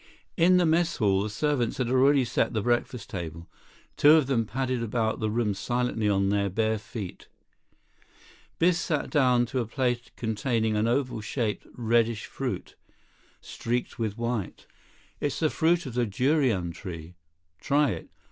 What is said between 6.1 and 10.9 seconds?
their bare feet. Biff sat down to a plate containing an